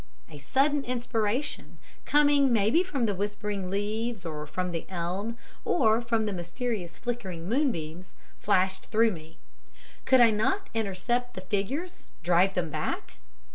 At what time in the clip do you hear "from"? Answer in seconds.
2.81-3.05, 4.47-4.71, 6.01-6.25